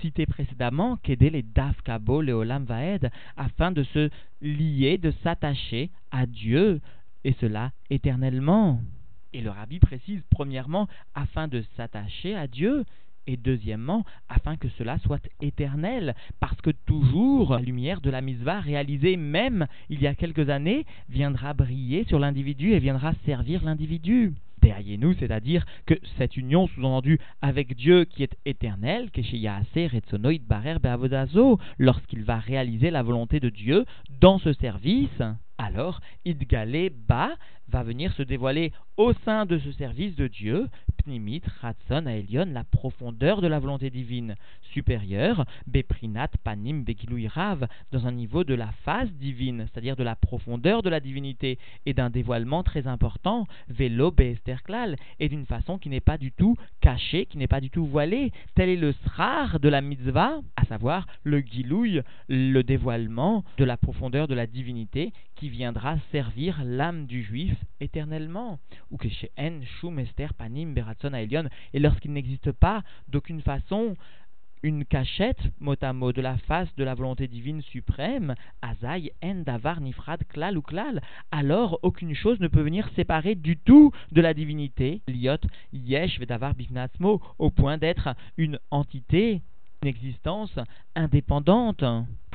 citées 0.00 0.26
précédemment, 0.26 0.96
qu'aider 0.96 1.30
les 1.30 1.42
Dafkabo, 1.42 2.20
les 2.20 2.32
Olam 2.32 2.64
Vaed, 2.64 3.10
afin 3.36 3.72
de 3.72 3.82
se 3.84 4.10
lier, 4.40 4.98
de 4.98 5.12
s'attacher 5.22 5.90
à 6.10 6.26
Dieu, 6.26 6.80
et 7.24 7.34
cela 7.40 7.70
éternellement. 7.90 8.80
Et 9.32 9.40
le 9.40 9.50
rabbi 9.50 9.78
précise 9.78 10.22
premièrement 10.30 10.88
afin 11.14 11.48
de 11.48 11.62
s'attacher 11.76 12.34
à 12.34 12.46
Dieu, 12.46 12.84
et 13.26 13.36
deuxièmement, 13.36 14.04
afin 14.28 14.56
que 14.56 14.68
cela 14.70 14.98
soit 14.98 15.26
éternel, 15.40 16.14
parce 16.40 16.60
que 16.60 16.70
toujours 16.70 17.54
la 17.54 17.60
lumière 17.60 18.00
de 18.00 18.10
la 18.10 18.20
mitzvah 18.20 18.60
réalisée 18.60 19.16
même 19.16 19.66
il 19.88 20.02
y 20.02 20.06
a 20.06 20.14
quelques 20.14 20.50
années 20.50 20.84
viendra 21.08 21.54
briller 21.54 22.04
sur 22.04 22.18
l'individu 22.18 22.72
et 22.72 22.80
viendra 22.80 23.12
servir 23.24 23.64
l'individu. 23.64 24.34
Nous 24.98 25.14
c'est-à-dire 25.14 25.64
que 25.86 25.94
cette 26.18 26.36
union 26.36 26.66
sous-entendue 26.68 27.18
avec 27.40 27.74
Dieu 27.74 28.04
qui 28.04 28.22
est 28.22 28.36
éternel, 28.44 29.10
lorsqu'il 31.78 32.24
va 32.24 32.38
réaliser 32.38 32.90
la 32.90 33.02
volonté 33.02 33.40
de 33.40 33.48
Dieu 33.48 33.84
dans 34.20 34.38
ce 34.38 34.52
service, 34.54 35.22
alors 35.58 36.00
Idgale 36.24 36.90
Ba 37.08 37.30
va 37.68 37.82
venir 37.82 38.12
se 38.12 38.22
dévoiler 38.22 38.72
au 38.96 39.12
sein 39.24 39.46
de 39.46 39.58
ce 39.58 39.72
service 39.72 40.14
de 40.16 40.26
Dieu, 40.26 40.68
Pnimit, 41.04 41.42
Ratson, 41.60 42.06
Aelion, 42.06 42.46
la 42.52 42.64
profondeur 42.64 43.40
de 43.40 43.46
la 43.46 43.58
volonté 43.58 43.90
divine 43.90 44.36
supérieure, 44.72 45.44
Beprinat, 45.66 46.28
Panim, 46.44 46.84
Rav, 47.28 47.66
dans 47.90 48.06
un 48.06 48.12
niveau 48.12 48.44
de 48.44 48.54
la 48.54 48.68
phase 48.84 49.12
divine, 49.14 49.66
c'est-à-dire 49.72 49.96
de 49.96 50.02
la 50.02 50.16
profondeur 50.16 50.82
de 50.82 50.90
la 50.90 51.00
divinité, 51.00 51.58
et 51.86 51.94
d'un 51.94 52.10
dévoilement 52.10 52.62
très 52.62 52.86
important, 52.86 53.46
Velo, 53.68 54.10
Beesterklal, 54.10 54.96
et 55.20 55.28
d'une 55.28 55.46
façon 55.46 55.78
qui 55.78 55.88
n'est 55.88 56.00
pas 56.00 56.18
du 56.18 56.32
tout 56.32 56.56
cachée, 56.80 57.26
qui 57.26 57.38
n'est 57.38 57.48
pas 57.48 57.60
du 57.60 57.70
tout 57.70 57.86
voilée. 57.86 58.32
Tel 58.54 58.68
est 58.68 58.76
le 58.76 58.92
srar 59.04 59.60
de 59.60 59.68
la 59.68 59.80
mitzvah, 59.80 60.40
à 60.56 60.64
savoir 60.64 61.06
le 61.24 61.40
Gilouï, 61.40 62.02
le 62.28 62.62
dévoilement 62.62 63.44
de 63.58 63.64
la 63.64 63.76
profondeur 63.76 64.28
de 64.28 64.34
la 64.34 64.46
divinité, 64.46 65.12
qui 65.42 65.48
viendra 65.48 65.96
servir 66.12 66.62
l'âme 66.64 67.06
du 67.06 67.24
juif 67.24 67.56
éternellement. 67.80 68.60
Ou 68.92 68.96
que 68.96 69.08
chez 69.08 69.32
En, 69.36 69.60
Shum, 69.80 70.00
Panim, 70.38 70.72
Beratson, 70.72 71.12
Aelion, 71.14 71.48
et 71.74 71.80
lorsqu'il 71.80 72.12
n'existe 72.12 72.52
pas 72.52 72.84
d'aucune 73.08 73.42
façon 73.42 73.96
une 74.62 74.84
cachette, 74.84 75.40
mot 75.58 75.74
à 75.82 75.92
mot, 75.92 76.12
de 76.12 76.20
la 76.20 76.38
face 76.38 76.72
de 76.76 76.84
la 76.84 76.94
volonté 76.94 77.26
divine 77.26 77.60
suprême, 77.60 78.36
Azaï, 78.62 79.10
En, 79.20 79.42
Davar, 79.42 79.80
Nifrad, 79.80 80.22
Klal, 80.28 81.00
alors 81.32 81.80
aucune 81.82 82.14
chose 82.14 82.38
ne 82.38 82.46
peut 82.46 82.62
venir 82.62 82.88
séparer 82.94 83.34
du 83.34 83.56
tout 83.56 83.90
de 84.12 84.20
la 84.20 84.34
divinité, 84.34 85.02
Liot, 85.08 85.38
Yesh, 85.72 86.20
Vedavar, 86.20 86.54
Bifnatsmo, 86.54 87.20
au 87.40 87.50
point 87.50 87.78
d'être 87.78 88.14
une 88.36 88.60
entité, 88.70 89.42
une 89.82 89.88
existence 89.88 90.56
indépendante 90.94 91.82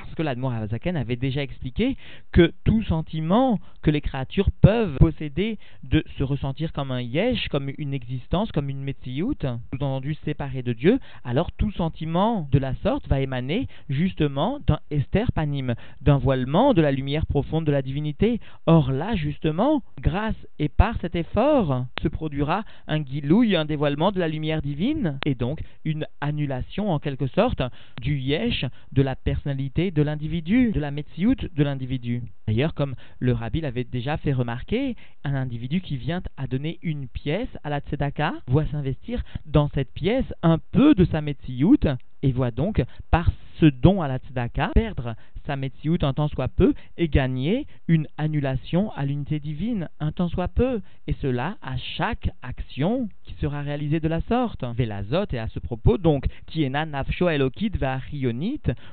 parce 0.08 0.16
que 0.16 0.24
l'Admorazaken 0.24 0.96
avait 0.96 1.18
déjà 1.18 1.44
expliqué 1.44 1.98
que 2.32 2.54
tout 2.64 2.82
sentiment 2.84 3.60
que 3.82 3.92
les 3.92 4.00
créatures 4.00 4.50
peuvent 4.62 4.96
posséder 5.00 5.60
de 5.84 6.02
se 6.18 6.24
ressentir 6.24 6.72
comme 6.72 6.92
un 6.92 7.02
yesh, 7.02 7.50
comme 7.50 7.70
une 7.78 7.94
existence, 7.94 8.50
comme 8.54 8.70
une 8.70 8.82
metsiout, 8.82 9.36
sous-entendu 9.42 10.16
séparé 10.24 10.64
de 10.64 10.72
Dieu, 10.72 11.00
alors 11.26 11.52
tout 11.52 11.72
sentiment 11.72 12.48
de 12.52 12.58
la 12.58 12.74
sorte 12.76 13.08
va 13.10 13.20
émaner 13.20 13.68
justement 13.90 14.60
d'un 14.66 14.80
Esther 14.92 15.32
Panim, 15.34 15.76
d'un 16.02 16.18
voilement 16.18 16.74
de 16.74 16.82
la 16.82 16.94
lumière 16.94 17.26
profonde 17.26 17.66
de 17.66 17.72
la 17.72 17.82
divinité. 17.82 18.40
Or 18.66 18.92
là, 18.92 19.16
justement, 19.16 19.84
grâce 20.00 20.36
et 20.58 20.70
par 20.70 20.98
cet 21.02 21.16
effort, 21.16 21.86
se 22.02 22.08
produira 22.08 22.64
un 22.88 23.00
guilouille, 23.00 23.58
un 23.58 23.66
dévoilement 23.66 24.14
de 24.14 24.20
la 24.20 24.30
lumière 24.30 24.62
divine, 24.62 25.20
et 25.26 25.36
donc 25.36 25.62
une 25.84 26.06
annulation 26.22 26.92
en 26.92 27.00
quelque 27.00 27.28
sorte 27.28 27.62
du 28.02 28.18
yesh, 28.18 28.66
de 28.94 29.02
la 29.02 29.16
personnalité 29.16 29.92
de 29.98 30.04
l'individu, 30.04 30.72
de 30.72 30.80
la 30.80 30.92
metsiout 30.92 31.34
de 31.34 31.64
l'individu. 31.64 32.22
D'ailleurs, 32.48 32.76
comme 32.76 32.94
le 33.18 33.34
rabbi 33.34 33.62
l'avait 33.62 33.84
déjà 33.84 34.16
fait 34.18 34.32
remarquer, 34.32 34.96
un 35.24 35.34
individu 35.34 35.82
qui 35.82 35.98
vient 35.98 36.22
à 36.38 36.46
donner 36.46 36.78
une 36.84 37.08
pièce 37.08 37.50
à 37.64 37.72
la 37.72 37.80
tzedaka 37.80 38.34
voit 38.46 38.68
s'investir 38.68 39.24
dans 39.48 39.70
cette 39.74 39.92
pièce 39.92 40.32
un 40.44 40.60
peu 40.60 40.94
de 40.94 41.04
sa 41.06 41.22
metsiout 41.22 41.80
et 42.24 42.32
voit 42.32 42.52
donc 42.52 42.84
par 43.12 43.30
ce 43.60 43.66
don 43.66 44.02
à 44.02 44.08
la 44.08 44.20
tzedaka 44.20 44.72
perdre 44.74 45.16
sa 45.46 45.56
metsiout 45.56 45.98
un 46.02 46.14
temps 46.14 46.28
soit 46.28 46.50
peu 46.50 46.74
et 46.98 47.08
gagner 47.08 47.66
une 47.88 48.08
annulation 48.18 48.92
à 48.92 49.06
l'unité 49.06 49.40
divine 49.40 49.90
un 50.00 50.12
temps 50.12 50.28
soit 50.28 50.50
peu 50.50 50.82
et 51.08 51.14
cela 51.22 51.58
à 51.62 51.78
chaque 51.78 52.30
action 52.42 53.10
qui 53.24 53.34
sera 53.36 53.62
réalisée 53.62 54.00
de 54.00 54.08
la 54.08 54.22
sorte. 54.22 54.64
Velazot 54.76 55.26
et 55.32 55.40
à 55.40 55.48
ce 55.48 55.60
propos 55.60 55.98
donc 55.98 56.26
tiena 56.48 56.86
nafsho 56.86 57.30
elokit 57.30 57.72
va 57.80 58.00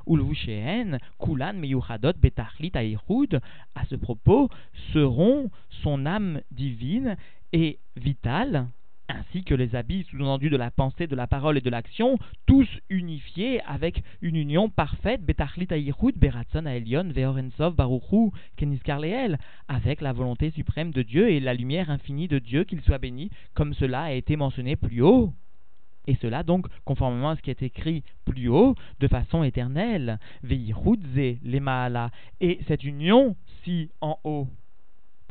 ulvushehen 0.06 0.98
kulan 1.18 1.54
meyuchadot 1.54 2.12
betachlit 2.20 2.72
airud 2.74 3.40
à 3.74 3.84
ce 3.86 3.96
propos 3.96 4.48
seront 4.92 5.50
son 5.82 6.06
âme 6.06 6.40
divine 6.52 7.16
et 7.52 7.78
vitale 7.96 8.68
ainsi 9.08 9.44
que 9.44 9.54
les 9.54 9.74
habits 9.74 10.04
sous-entendus 10.10 10.50
de 10.50 10.56
la 10.56 10.70
pensée, 10.70 11.06
de 11.06 11.16
la 11.16 11.26
parole 11.26 11.58
et 11.58 11.60
de 11.60 11.70
l'action, 11.70 12.18
tous 12.46 12.68
unifiés 12.88 13.60
avec 13.62 14.02
une 14.22 14.36
union 14.36 14.68
parfaite, 14.68 15.24
Betachlit 15.24 15.68
Beratson 16.16 16.66
Aelion, 16.66 17.10
Veorensov, 17.10 17.74
Baruchu, 17.74 18.30
Leel, 18.60 19.38
avec 19.68 20.00
la 20.00 20.12
volonté 20.12 20.50
suprême 20.50 20.90
de 20.90 21.02
Dieu 21.02 21.30
et 21.30 21.40
la 21.40 21.54
lumière 21.54 21.90
infinie 21.90 22.28
de 22.28 22.38
Dieu, 22.38 22.64
qu'il 22.64 22.80
soit 22.80 22.98
béni, 22.98 23.30
comme 23.54 23.74
cela 23.74 24.04
a 24.04 24.12
été 24.12 24.36
mentionné 24.36 24.76
plus 24.76 25.02
haut. 25.02 25.32
Et 26.06 26.16
cela 26.16 26.42
donc, 26.42 26.66
conformément 26.84 27.30
à 27.30 27.36
ce 27.36 27.42
qui 27.42 27.50
est 27.50 27.62
écrit 27.62 28.02
plus 28.24 28.48
haut, 28.48 28.74
de 29.00 29.08
façon 29.08 29.42
éternelle. 29.42 30.18
Les 30.42 30.72
Et 32.40 32.60
cette 32.68 32.84
union, 32.84 33.36
si 33.62 33.90
en 34.00 34.18
haut, 34.24 34.48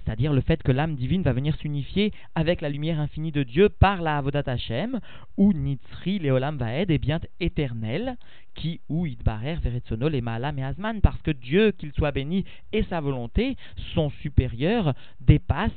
c'est-à-dire 0.03 0.33
le 0.33 0.41
fait 0.41 0.61
que 0.63 0.71
l'âme 0.71 0.95
divine 0.95 1.21
va 1.21 1.33
venir 1.33 1.55
s'unifier 1.55 2.11
avec 2.35 2.61
la 2.61 2.69
lumière 2.69 2.99
infinie 2.99 3.31
de 3.31 3.43
Dieu 3.43 3.69
par 3.69 4.01
la 4.01 4.17
Avodat 4.17 4.43
Hashem, 4.45 4.99
ou 5.37 5.53
Nitzri 5.53 6.19
Leolam 6.19 6.57
Vaed 6.57 6.91
est 6.91 6.97
bien 6.97 7.19
éternel, 7.39 8.17
qui 8.55 8.81
ou 8.89 9.05
Idbarer 9.05 9.55
Veretsono 9.55 10.09
les 10.09 10.21
Maalam 10.21 10.59
et 10.59 10.63
Azman, 10.63 11.01
parce 11.01 11.21
que 11.21 11.31
Dieu, 11.31 11.71
qu'il 11.71 11.93
soit 11.93 12.11
béni, 12.11 12.45
et 12.71 12.83
sa 12.83 12.99
volonté, 12.99 13.55
son 13.93 14.09
supérieur, 14.09 14.93
dépassent 15.21 15.71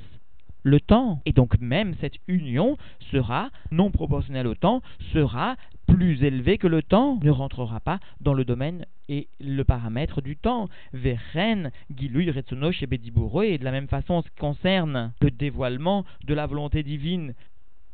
le 0.62 0.80
temps. 0.80 1.20
Et 1.24 1.32
donc 1.32 1.58
même 1.60 1.94
cette 2.00 2.18
union 2.26 2.76
sera 3.12 3.50
non 3.70 3.90
proportionnelle 3.90 4.48
au 4.48 4.54
temps, 4.54 4.82
sera 5.12 5.56
plus 5.96 6.22
élevée 6.24 6.58
que 6.58 6.66
le 6.66 6.82
temps, 6.82 7.18
ne 7.22 7.30
rentrera 7.30 7.80
pas 7.80 8.00
dans 8.20 8.34
le 8.34 8.44
domaine 8.44 8.84
et 9.08 9.28
le 9.40 9.64
paramètre 9.64 10.20
du 10.20 10.36
temps. 10.36 10.68
Veren, 10.92 11.70
Gilui, 11.96 12.30
Retsono, 12.30 12.70
chez 12.70 12.86
et 12.86 13.58
de 13.58 13.64
la 13.64 13.70
même 13.70 13.88
façon, 13.88 14.14
en 14.14 14.22
ce 14.22 14.28
qui 14.28 14.36
concerne 14.36 15.14
le 15.22 15.30
dévoilement 15.30 16.04
de 16.26 16.34
la 16.34 16.44
volonté 16.44 16.82
divine 16.82 17.32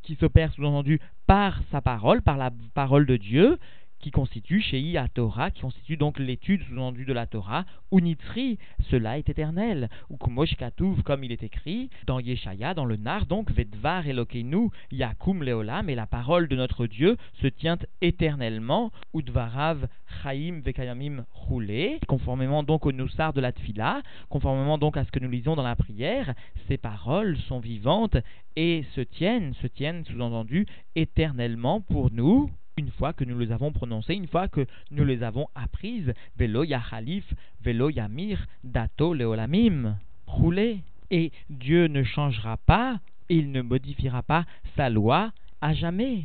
qui 0.03 0.17
s'opère 0.17 0.53
sous-entendu 0.53 0.99
par 1.29 1.61
sa 1.71 1.81
parole, 1.81 2.23
par 2.23 2.37
la 2.37 2.51
parole 2.75 3.07
de 3.07 3.17
Dieu, 3.17 3.59
qui 4.03 4.11
constitue 4.11 4.61
chez 4.61 4.83
Torah, 5.15 5.51
qui 5.51 5.63
constitue 5.63 5.97
donc 5.97 6.19
l'étude 6.19 6.63
sous-entendue 6.65 7.07
de 7.07 7.13
la 7.13 7.27
Torah, 7.27 7.65
Unitri, 7.93 8.59
cela 8.91 9.17
est 9.17 9.29
éternel, 9.29 9.89
ou 10.11 10.17
Kumosh 10.17 10.57
comme 11.05 11.25
il 11.25 11.33
est 11.33 11.43
écrit 11.43 11.89
dans 12.07 12.19
Yeshaya, 12.19 12.75
dans 12.75 12.85
le 12.85 12.97
Nar, 12.97 13.27
donc 13.27 13.51
Vedvar 13.53 14.07
Elokeinu, 14.07 14.69
Yakum 14.91 15.43
Leolam, 15.43 15.89
et 15.89 15.95
la 15.95 16.07
parole 16.07 16.49
de 16.49 16.57
notre 16.57 16.87
Dieu 16.87 17.17
se 17.41 17.47
tient 17.47 17.79
éternellement, 18.01 18.91
Udvarav 19.15 19.87
Chaim 20.23 20.61
Vekayamim 20.65 21.25
Roulé, 21.33 22.01
conformément 22.09 22.63
donc 22.65 22.85
au 22.85 22.93
Nussar 22.93 23.33
de 23.33 23.41
la 23.41 23.53
Tfila, 23.53 24.03
conformément 24.29 24.79
donc 24.79 24.97
à 24.97 25.05
ce 25.05 25.13
que 25.13 25.21
nous 25.21 25.31
lisons 25.31 25.55
dans 25.55 25.63
la 25.63 25.77
prière, 25.77 26.35
ces 26.67 26.77
paroles 26.77 27.39
sont 27.49 27.61
vivantes 27.61 28.17
et 28.57 28.85
se 28.95 29.01
tiennent, 29.01 29.55
se 29.55 29.69
tiennent 29.69 30.05
sous-entendu 30.05 30.67
éternellement 30.97 31.81
pour 31.81 32.11
nous 32.11 32.51
une 32.83 32.91
fois 32.91 33.13
que 33.13 33.25
nous 33.25 33.39
les 33.39 33.53
avons 33.53 33.71
prononcées, 33.73 34.15
une 34.15 34.27
fois 34.27 34.49
que 34.49 34.67
nous 34.91 35.05
les 35.05 35.23
avons 35.23 35.47
apprises, 35.55 36.13
Velo 36.37 36.65
Khalif, 36.65 37.33
Velo 37.63 37.91
Yamir, 37.91 38.45
Dato 38.65 39.15
Leolamim, 39.15 39.97
roulé. 40.27 40.81
Et 41.11 41.31
Dieu 41.49 41.87
ne 41.87 42.03
changera 42.03 42.57
pas, 42.57 42.99
il 43.29 43.53
ne 43.53 43.63
modifiera 43.63 44.23
pas 44.23 44.45
sa 44.77 44.91
loi 44.91 45.33
à 45.61 45.75
jamais. 45.75 46.25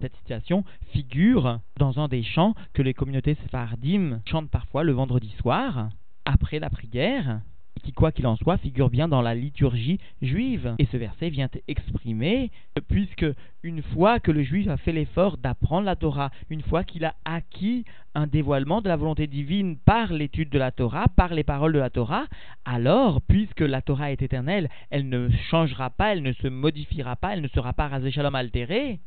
Cette 0.00 0.14
situation 0.16 0.62
figure 0.92 1.60
dans 1.78 1.98
un 1.98 2.06
des 2.06 2.22
chants 2.22 2.54
que 2.72 2.82
les 2.82 2.94
communautés 2.94 3.34
séphardim 3.42 4.20
chantent 4.26 4.50
parfois 4.50 4.84
le 4.84 4.92
vendredi 4.92 5.34
soir, 5.40 5.88
après 6.24 6.58
la 6.58 6.70
prière 6.70 7.40
qui, 7.82 7.92
quoi 7.92 8.12
qu'il 8.12 8.26
en 8.26 8.36
soit, 8.36 8.58
figure 8.58 8.90
bien 8.90 9.08
dans 9.08 9.22
la 9.22 9.34
liturgie 9.34 9.98
juive. 10.22 10.74
Et 10.78 10.86
ce 10.86 10.96
verset 10.96 11.30
vient 11.30 11.48
exprimer, 11.68 12.50
puisque 12.88 13.26
une 13.62 13.82
fois 13.82 14.20
que 14.20 14.30
le 14.30 14.42
juif 14.42 14.68
a 14.68 14.76
fait 14.76 14.92
l'effort 14.92 15.36
d'apprendre 15.38 15.86
la 15.86 15.96
Torah, 15.96 16.30
une 16.50 16.62
fois 16.62 16.84
qu'il 16.84 17.04
a 17.04 17.14
acquis 17.24 17.84
un 18.14 18.26
dévoilement 18.26 18.80
de 18.80 18.88
la 18.88 18.96
volonté 18.96 19.26
divine 19.26 19.76
par 19.76 20.12
l'étude 20.12 20.48
de 20.48 20.58
la 20.58 20.72
Torah, 20.72 21.06
par 21.08 21.34
les 21.34 21.44
paroles 21.44 21.72
de 21.72 21.78
la 21.78 21.90
Torah, 21.90 22.26
alors, 22.64 23.20
puisque 23.22 23.60
la 23.60 23.82
Torah 23.82 24.12
est 24.12 24.22
éternelle, 24.22 24.68
elle 24.90 25.08
ne 25.08 25.28
changera 25.50 25.90
pas, 25.90 26.12
elle 26.12 26.22
ne 26.22 26.32
se 26.32 26.48
modifiera 26.48 27.16
pas, 27.16 27.34
elle 27.34 27.42
ne 27.42 27.48
sera 27.48 27.72
pas 27.72 27.88
rasé 27.88 28.10
shalom 28.10 28.34
altérée 28.34 29.00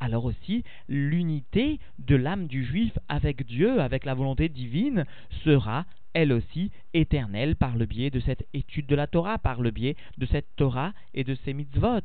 alors 0.00 0.24
aussi 0.24 0.64
l'unité 0.88 1.78
de 1.98 2.16
l'âme 2.16 2.46
du 2.46 2.64
juif 2.64 2.98
avec 3.08 3.46
Dieu, 3.46 3.80
avec 3.80 4.04
la 4.04 4.14
volonté 4.14 4.48
divine, 4.48 5.04
sera 5.44 5.84
elle 6.12 6.32
aussi 6.32 6.72
éternelle 6.94 7.54
par 7.54 7.76
le 7.76 7.86
biais 7.86 8.10
de 8.10 8.20
cette 8.20 8.46
étude 8.52 8.86
de 8.86 8.96
la 8.96 9.06
Torah, 9.06 9.38
par 9.38 9.60
le 9.60 9.70
biais 9.70 9.96
de 10.18 10.26
cette 10.26 10.48
Torah 10.56 10.92
et 11.14 11.24
de 11.24 11.34
ses 11.44 11.52
mitzvot. 11.52 12.00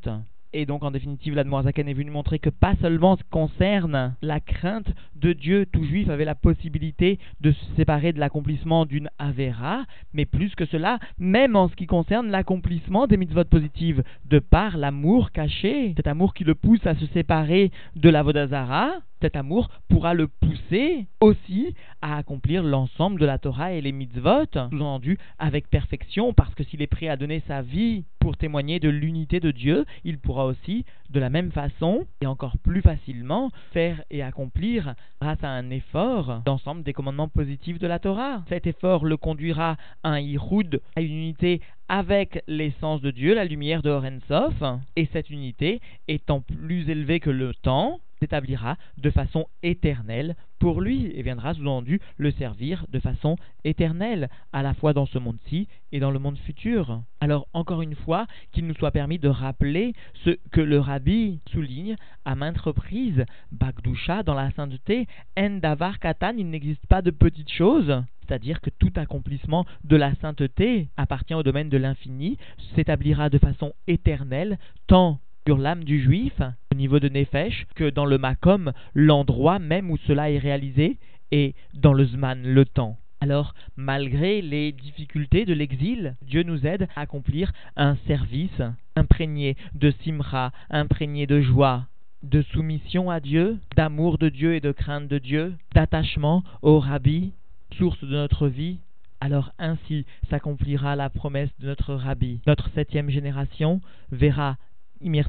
Et 0.52 0.64
donc, 0.64 0.84
en 0.84 0.90
définitive, 0.90 1.34
l'Admorazaken 1.34 1.88
est 1.88 1.94
venu 1.94 2.10
montrer 2.10 2.38
que 2.38 2.50
pas 2.50 2.74
seulement 2.80 3.16
ce 3.16 3.22
qui 3.22 3.30
concerne 3.30 4.14
la 4.22 4.40
crainte 4.40 4.88
de 5.16 5.32
Dieu, 5.32 5.66
tout 5.70 5.84
juif 5.84 6.08
avait 6.08 6.24
la 6.24 6.34
possibilité 6.34 7.18
de 7.40 7.52
se 7.52 7.64
séparer 7.76 8.12
de 8.12 8.20
l'accomplissement 8.20 8.86
d'une 8.86 9.10
Avera, 9.18 9.84
mais 10.12 10.24
plus 10.24 10.54
que 10.54 10.66
cela, 10.66 10.98
même 11.18 11.56
en 11.56 11.68
ce 11.68 11.74
qui 11.74 11.86
concerne 11.86 12.30
l'accomplissement 12.30 13.06
des 13.06 13.16
mitzvot 13.16 13.44
positives, 13.44 14.02
de 14.24 14.38
par 14.38 14.76
l'amour 14.76 15.32
caché, 15.32 15.92
cet 15.96 16.06
amour 16.06 16.34
qui 16.34 16.44
le 16.44 16.54
pousse 16.54 16.86
à 16.86 16.94
se 16.94 17.06
séparer 17.06 17.70
de 17.96 18.08
la 18.08 18.22
Vodazara, 18.22 18.90
cet 19.20 19.36
amour 19.36 19.70
pourra 19.88 20.14
le 20.14 20.28
pousser 20.28 21.06
aussi 21.20 21.74
à 22.02 22.18
accomplir 22.18 22.62
l'ensemble 22.62 23.18
de 23.18 23.26
la 23.26 23.38
Torah 23.38 23.72
et 23.72 23.80
les 23.80 23.92
mitzvot, 23.92 24.44
sous-entendu 24.52 25.18
avec 25.38 25.68
perfection, 25.68 26.32
parce 26.32 26.54
que 26.54 26.64
s'il 26.64 26.82
est 26.82 26.86
prêt 26.86 27.08
à 27.08 27.16
donner 27.16 27.42
sa 27.46 27.62
vie 27.62 28.04
pour 28.26 28.36
témoigner 28.36 28.80
de 28.80 28.88
l'unité 28.88 29.38
de 29.38 29.52
Dieu, 29.52 29.84
il 30.02 30.18
pourra 30.18 30.46
aussi, 30.46 30.84
de 31.10 31.20
la 31.20 31.30
même 31.30 31.52
façon, 31.52 32.08
et 32.20 32.26
encore 32.26 32.58
plus 32.58 32.82
facilement, 32.82 33.52
faire 33.72 34.02
et 34.10 34.20
accomplir, 34.20 34.96
grâce 35.20 35.44
à 35.44 35.50
un 35.50 35.70
effort, 35.70 36.42
l'ensemble 36.44 36.82
des 36.82 36.92
commandements 36.92 37.28
positifs 37.28 37.78
de 37.78 37.86
la 37.86 38.00
Torah. 38.00 38.42
Cet 38.48 38.66
effort 38.66 39.04
le 39.04 39.16
conduira 39.16 39.76
à 40.02 40.08
un 40.08 40.18
Yihoud, 40.18 40.80
à 40.96 41.02
une 41.02 41.12
unité 41.12 41.60
avec 41.88 42.42
l'essence 42.48 43.00
de 43.00 43.12
Dieu, 43.12 43.32
la 43.32 43.44
lumière 43.44 43.82
de 43.82 43.90
Horensof, 43.90 44.60
et 44.96 45.08
cette 45.12 45.30
unité 45.30 45.80
étant 46.08 46.40
plus 46.40 46.90
élevée 46.90 47.20
que 47.20 47.30
le 47.30 47.54
temps, 47.54 48.00
s'établira 48.26 48.76
de 48.98 49.10
façon 49.10 49.46
éternelle 49.62 50.34
pour 50.58 50.80
lui 50.80 51.12
et 51.14 51.22
viendra 51.22 51.54
sous-entendu 51.54 52.00
le 52.16 52.32
servir 52.32 52.86
de 52.88 52.98
façon 52.98 53.36
éternelle, 53.62 54.28
à 54.52 54.62
la 54.62 54.74
fois 54.74 54.92
dans 54.92 55.06
ce 55.06 55.18
monde-ci 55.18 55.68
et 55.92 56.00
dans 56.00 56.10
le 56.10 56.18
monde 56.18 56.38
futur. 56.38 57.02
Alors 57.20 57.46
encore 57.52 57.82
une 57.82 57.94
fois, 57.94 58.26
qu'il 58.52 58.66
nous 58.66 58.74
soit 58.74 58.90
permis 58.90 59.18
de 59.18 59.28
rappeler 59.28 59.92
ce 60.24 60.30
que 60.50 60.60
le 60.60 60.80
rabbi 60.80 61.40
souligne 61.52 61.96
à 62.24 62.34
maintes 62.34 62.58
reprises, 62.58 63.24
Bagdusha 63.52 64.24
dans 64.24 64.34
la 64.34 64.50
sainteté, 64.52 65.06
Endavar 65.38 66.00
Katan, 66.00 66.34
il 66.36 66.50
n'existe 66.50 66.86
pas 66.86 67.02
de 67.02 67.10
petites 67.10 67.52
choses. 67.52 68.02
C'est-à-dire 68.26 68.60
que 68.60 68.70
tout 68.70 68.92
accomplissement 68.96 69.66
de 69.84 69.94
la 69.94 70.12
sainteté 70.16 70.88
appartient 70.96 71.34
au 71.34 71.44
domaine 71.44 71.68
de 71.68 71.76
l'infini, 71.76 72.38
s'établira 72.74 73.30
de 73.30 73.38
façon 73.38 73.72
éternelle, 73.86 74.58
tant 74.88 75.20
sur 75.46 75.58
l'âme 75.58 75.84
du 75.84 76.02
juif, 76.02 76.32
au 76.72 76.74
niveau 76.74 76.98
de 76.98 77.08
Nefesh, 77.08 77.66
que 77.76 77.88
dans 77.88 78.04
le 78.04 78.18
Makom, 78.18 78.72
l'endroit 78.94 79.60
même 79.60 79.92
où 79.92 79.96
cela 79.98 80.28
est 80.28 80.38
réalisé, 80.38 80.98
et 81.30 81.54
dans 81.72 81.92
le 81.92 82.04
Zman, 82.04 82.42
le 82.42 82.64
temps. 82.64 82.98
Alors, 83.20 83.54
malgré 83.76 84.42
les 84.42 84.72
difficultés 84.72 85.44
de 85.44 85.54
l'exil, 85.54 86.16
Dieu 86.22 86.42
nous 86.42 86.66
aide 86.66 86.88
à 86.96 87.02
accomplir 87.02 87.52
un 87.76 87.96
service 88.08 88.60
imprégné 88.96 89.56
de 89.74 89.92
simra, 90.02 90.50
imprégné 90.68 91.28
de 91.28 91.40
joie, 91.40 91.86
de 92.24 92.42
soumission 92.42 93.08
à 93.08 93.20
Dieu, 93.20 93.58
d'amour 93.76 94.18
de 94.18 94.28
Dieu 94.28 94.54
et 94.54 94.60
de 94.60 94.72
crainte 94.72 95.06
de 95.06 95.18
Dieu, 95.18 95.54
d'attachement 95.74 96.42
au 96.62 96.80
Rabbi, 96.80 97.32
source 97.78 98.02
de 98.02 98.16
notre 98.16 98.48
vie. 98.48 98.78
Alors 99.20 99.52
ainsi 99.58 100.06
s'accomplira 100.28 100.96
la 100.96 101.08
promesse 101.08 101.50
de 101.60 101.68
notre 101.68 101.94
Rabbi. 101.94 102.40
Notre 102.46 102.68
septième 102.70 103.10
génération 103.10 103.80
verra 104.10 104.56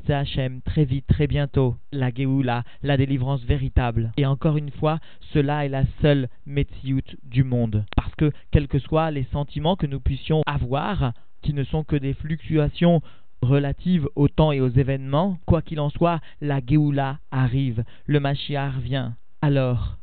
Hachem, 0.10 0.62
très 0.62 0.86
vite, 0.86 1.06
très 1.08 1.28
bientôt, 1.28 1.76
la 1.92 2.12
Géoula, 2.14 2.64
la 2.84 2.98
délivrance 2.98 3.44
véritable. 3.44 4.12
Et 4.18 4.26
encore 4.26 4.58
une 4.58 4.72
fois, 4.72 5.00
cela 5.34 5.66
est 5.66 5.70
la 5.70 5.84
seule 6.02 6.30
Metsiout 6.46 7.16
du 7.24 7.44
monde. 7.44 7.86
Parce 7.96 8.14
que, 8.16 8.32
quels 8.52 8.68
que 8.68 8.80
soient 8.80 9.12
les 9.12 9.26
sentiments 9.32 9.76
que 9.76 9.88
nous 9.88 10.00
puissions 10.00 10.42
avoir, 10.46 11.14
qui 11.42 11.54
ne 11.54 11.64
sont 11.64 11.84
que 11.84 11.96
des 11.96 12.14
fluctuations 12.14 13.02
relatives 13.42 14.08
au 14.16 14.28
temps 14.28 14.52
et 14.52 14.62
aux 14.62 14.70
événements, 14.70 15.38
quoi 15.46 15.62
qu'il 15.62 15.80
en 15.80 15.90
soit, 15.90 16.20
la 16.42 16.60
Géoula 16.66 17.20
arrive, 17.32 17.84
le 18.06 18.20
Mashiach 18.20 18.78
vient. 18.82 19.16
Alors. 19.42 19.98